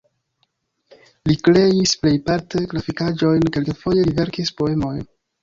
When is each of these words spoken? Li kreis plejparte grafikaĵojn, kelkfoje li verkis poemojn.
Li 1.31 1.35
kreis 1.47 1.93
plejparte 2.05 2.63
grafikaĵojn, 2.73 3.47
kelkfoje 3.59 4.09
li 4.09 4.19
verkis 4.23 4.55
poemojn. 4.65 5.07